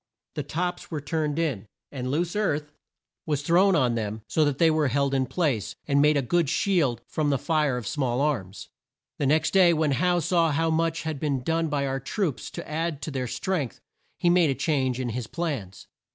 [0.33, 2.73] The tops were turned in, and loose earth
[3.37, 7.01] thrown on them so that they were held in place, and made a good shield
[7.05, 8.69] from the fire of small arms.
[9.19, 12.67] The next day, when Howe saw how much had been done by our troops to
[12.67, 13.79] add to their strength,
[14.17, 15.85] he made a change in his plans.